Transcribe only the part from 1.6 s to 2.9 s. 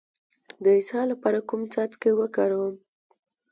څاڅکي وکاروم؟